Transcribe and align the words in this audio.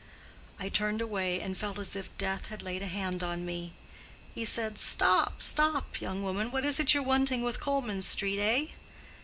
I 0.59 0.67
turned 0.67 0.99
away 0.99 1.39
and 1.41 1.55
felt 1.55 1.77
as 1.77 1.95
if 1.95 2.09
death 2.17 2.49
had 2.49 2.63
laid 2.63 2.81
a 2.81 2.87
hand 2.87 3.23
on 3.23 3.45
me. 3.45 3.73
He 4.33 4.43
said: 4.43 4.79
'Stop, 4.79 5.43
stop! 5.43 6.01
young 6.01 6.23
woman; 6.23 6.49
what 6.49 6.65
is 6.65 6.79
it 6.79 6.95
you're 6.95 7.03
wanting 7.03 7.43
with 7.43 7.59
Colman 7.59 8.01
Street, 8.01 8.39
eh? 8.41 8.65